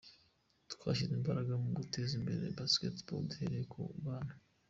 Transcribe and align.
Twashyize 0.73 1.13
imbaraga 1.19 1.53
mu 1.63 1.69
guteza 1.77 2.11
imbere 2.19 2.43
Basketball 2.57 3.21
duhereye 3.29 3.63
mu 3.73 3.85
bana. 4.05 4.33